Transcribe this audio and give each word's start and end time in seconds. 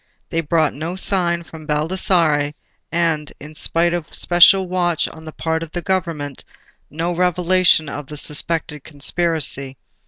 They 0.31 0.41
brought 0.41 0.73
no 0.73 0.95
sign 0.95 1.43
from 1.43 1.67
Baldassarre, 1.67 2.55
and, 2.91 3.31
in 3.39 3.53
spite 3.53 3.93
of 3.93 4.11
special 4.11 4.67
watch 4.67 5.07
on 5.07 5.25
the 5.25 5.31
part 5.31 5.61
of 5.61 5.73
the 5.73 5.83
Government, 5.83 6.43
no 6.89 7.13
revelation 7.13 7.87
of 7.87 8.07
the 8.07 8.17
suspected 8.17 8.83
conspiracy. 8.83 9.77